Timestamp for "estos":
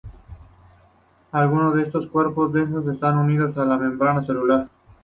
1.83-2.07